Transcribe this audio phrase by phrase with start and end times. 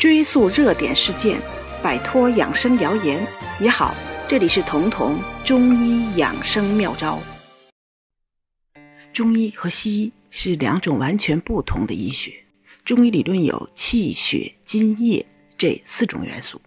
[0.00, 1.38] 追溯热点事件，
[1.82, 3.22] 摆脱养生谣言
[3.60, 3.94] 也好。
[4.26, 7.20] 这里是彤彤中医养生妙招。
[9.12, 12.32] 中医和西医是两种完全不同的医学。
[12.82, 15.26] 中医理论有气血津液
[15.58, 16.58] 这四种元素，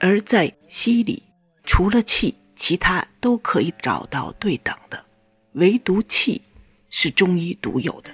[0.00, 1.22] 而在西医里，
[1.62, 5.04] 除了气，其他都可以找到对等的，
[5.52, 6.42] 唯独气
[6.88, 8.10] 是中医独有的。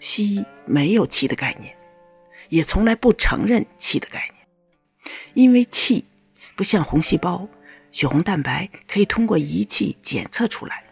[0.00, 1.76] 西医没有气的概念，
[2.48, 6.04] 也从来不承认气的概念，因为气
[6.56, 7.48] 不像红细胞、
[7.90, 10.84] 血红蛋白可以通过仪器检测出来，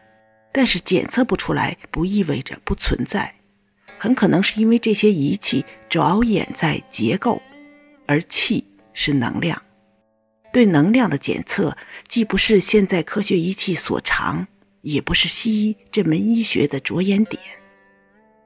[0.53, 3.35] 但是检测不出来不意味着不存在，
[3.99, 7.41] 很可能是因为这些仪器着眼在结构，
[8.07, 9.61] 而气是能量。
[10.53, 11.75] 对能量的检测
[12.07, 14.47] 既不是现在科学仪器所长，
[14.83, 17.41] 也不是西医这门医学的着眼点。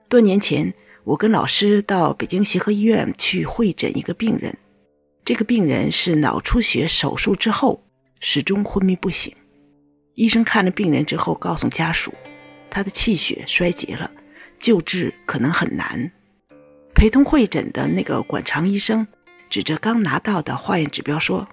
[0.08, 0.72] 多年前，
[1.06, 4.58] 我跟老师到北京协和医院去会诊一个病人。
[5.24, 7.80] 这个病人是脑出血手术之后
[8.18, 9.32] 始终昏迷不醒。
[10.14, 12.12] 医生看了病人之后，告诉家属，
[12.68, 14.10] 他的气血衰竭了，
[14.58, 16.10] 救治可能很难。
[16.92, 19.06] 陪同会诊的那个管肠医生
[19.48, 21.46] 指着刚拿到的化验指标说：“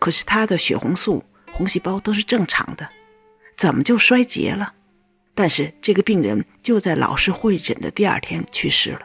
[0.00, 1.22] 可是他的血红素、
[1.52, 2.88] 红细胞都是正常的，
[3.56, 4.72] 怎么就衰竭了？”
[5.36, 9.02] 但是这个病人就在老师会诊的第二天去世了。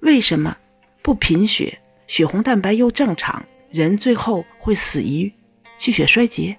[0.00, 0.54] 为什么
[1.02, 5.32] 不贫血，血红蛋白又正常，人最后会死于
[5.78, 6.58] 气血衰竭？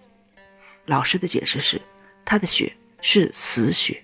[0.86, 1.82] 老师的解释是，
[2.24, 4.02] 他的血是死血。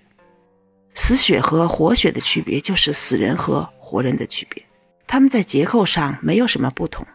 [0.94, 4.62] 死血和活血的区别就是死人和活人的区别，
[5.06, 7.06] 他们在结构上没有什么不同。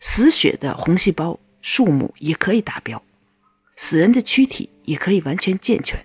[0.00, 3.02] 死血的红细胞数目也可以达标，
[3.76, 5.98] 死人的躯体也可以完全健全。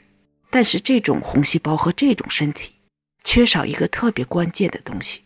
[0.50, 2.74] 但是这种红细胞和这种身体
[3.24, 5.22] 缺少一个特别关键的东西，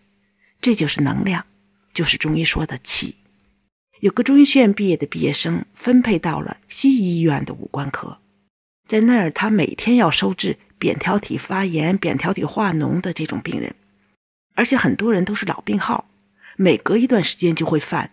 [0.60, 1.46] 这就是能量，
[1.94, 3.16] 就是中医说的气。
[4.00, 8.18] 有个中医学院毕业的毕业生分配到了西医医院的五官科，
[8.88, 13.76] 在那儿他每天要收治扁桃体发炎、扁桃体化脓的这种病人，
[14.56, 16.10] 而且很多人都是老病号，
[16.58, 18.12] 每隔一段时间就会犯。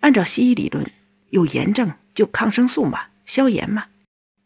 [0.00, 0.90] 按照西医理论，
[1.30, 3.86] 有炎症就抗生素嘛，消炎嘛。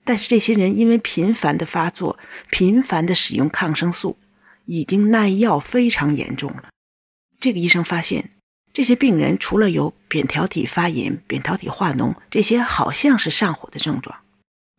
[0.08, 4.16] 但是这些人因为频繁的发作、频繁的使用抗生素，
[4.64, 6.70] 已经耐药非常严重了。
[7.38, 8.30] 这个医生发现，
[8.72, 14.16] 这些病人除了有扁桃体发炎、扁桃体化脓这些好像是上火的症状，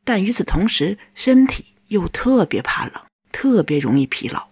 [0.03, 2.93] 但与此同时，身体又特别怕冷，
[3.31, 4.47] 特别容易疲劳，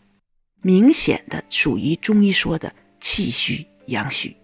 [0.61, 4.37] 明显的属于中医说的气虚阳虚。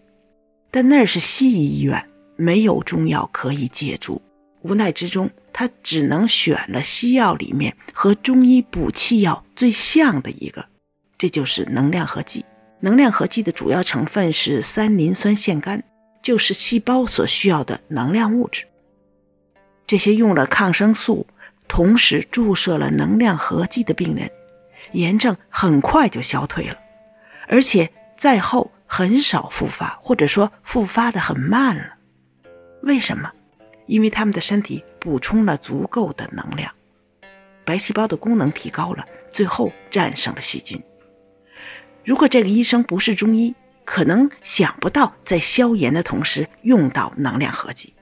[0.72, 4.20] 但那儿是西医医院，没有中药可以借助。
[4.64, 10.66] 无奈之中，他只能选了西药里面和中医补气药最像的一个，
[11.18, 12.44] 这就是能量合剂。
[12.80, 15.82] 能量合剂的主要成分是三磷酸腺苷，
[16.22, 18.66] 就是细胞所需要的能量物质。
[19.88, 21.26] 这些用了抗生素，
[21.68, 24.30] 同时注射了能量合剂的病人，
[24.92, 26.78] 炎症很快就消退了，
[27.48, 31.94] 而且在后很少复发，或者说复发的很慢了。
[32.82, 33.32] 为什么？
[33.86, 36.74] 因为他们的身体补充了足够的能量，
[37.66, 40.82] 白细胞的功能提高了，最后战胜了细菌。
[42.06, 43.54] 如果这个医生不是中医，
[43.84, 47.94] 可能想不到在消炎的同时用到能量合剂，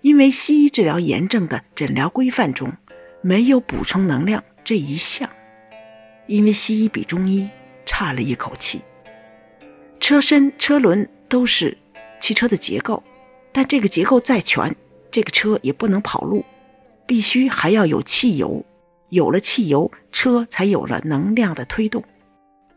[0.00, 2.72] 因为西医治疗炎症的诊疗规范中
[3.20, 5.30] 没有补充能量这一项。
[6.26, 7.48] 因为西医比中医
[7.86, 8.82] 差了一口气，
[10.00, 11.78] 车身、车轮都是
[12.20, 13.00] 汽车的结构，
[13.52, 14.74] 但这个结构再全。
[15.12, 16.44] 这个车也不能跑路，
[17.06, 18.64] 必须还要有汽油，
[19.10, 22.02] 有了汽油，车才有了能量的推动。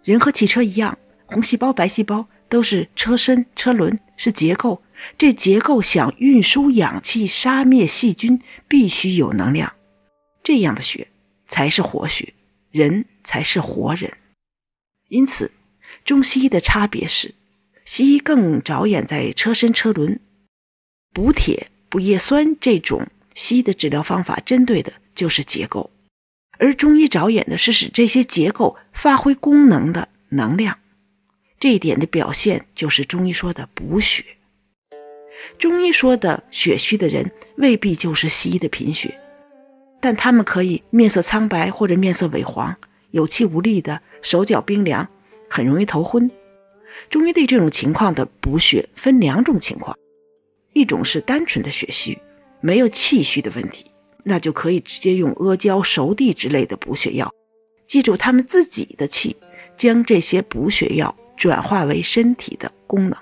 [0.04, 4.84] 人和汽车一样，红细胞、白细胞都是车身、车轮，是结构。
[5.18, 9.74] 这结构想运输氧气、杀灭细菌，必须有能量。
[10.44, 11.08] 这样的血
[11.48, 12.34] 才是活血，
[12.72, 14.12] 人才是活人。
[15.10, 15.52] 因此，
[16.04, 17.34] 中西医的差别是，
[17.84, 20.20] 西医更着眼在车身、车轮，
[21.14, 21.72] 补铁。
[21.96, 25.90] 补叶酸这种西医的治疗方法，针对的就是结构，
[26.58, 30.78] 而中医着眼的是使这些结构发挥功能的能量。
[31.58, 34.26] 这一点的表现就是中医说的补血。
[35.58, 39.18] 中医说的血虚的人，未必就是西医的贫血，
[40.02, 42.76] 但他们可以面色苍白或者面色萎黄、
[43.12, 45.08] 有气无力的，手脚冰凉，
[45.50, 46.30] 很容易头昏。
[47.10, 49.98] 中医对这种情况的补血分两种情况。
[50.76, 52.20] 一种是单纯的血虚，
[52.60, 53.86] 没有气虚的问题，
[54.26, 57.34] 那就可以直接用阿胶、熟地之类的补血药。
[57.88, 59.38] 记住，他们自己的气，
[59.78, 63.18] 将这些补血药转化为身体的功能。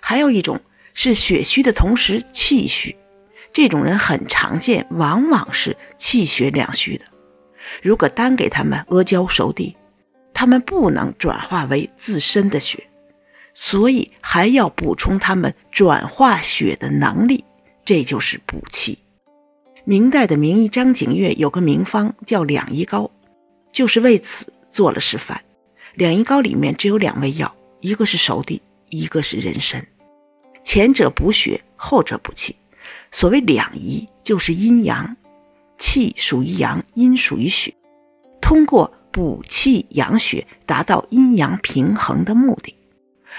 [0.00, 0.58] 还有一种
[0.94, 2.96] 是血虚的同时气虚，
[3.52, 7.04] 这种人很常见，往往是气血两虚的。
[7.82, 9.76] 如果单给他们阿胶熟地，
[10.32, 12.88] 他们不能转化为自身的血，
[13.58, 17.42] 所以还要补充他们转化血的能力，
[17.86, 18.98] 这就是补气。
[19.86, 23.10] 明代的名医张景岳有个名方叫两仪膏，
[23.72, 25.40] 就是为此做了示范。
[25.94, 28.60] 两仪膏里面只有两味药，一个是熟地，
[28.90, 29.84] 一个是人参。
[30.62, 32.54] 前者补血，后者补气。
[33.10, 35.16] 所谓两仪，就是阴阳，
[35.78, 37.72] 气属于阳，阴属于血，
[38.42, 42.74] 通过补气养血，达到阴阳平衡的目的。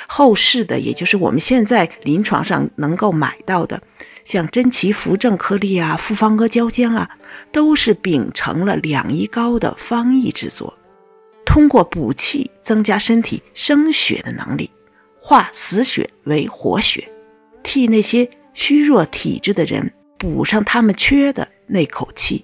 [0.05, 3.81] 后世的，也就是我们现在临床上能够买到的，
[4.23, 7.09] 像真奇扶正颗粒啊、复方阿胶浆啊，
[7.51, 10.77] 都是秉承了两仪膏的方义制作。
[11.45, 14.69] 通过补气，增加身体生血的能力，
[15.19, 17.07] 化死血为活血，
[17.63, 22.43] 替那些虚弱体质的人补上他们缺的那口气。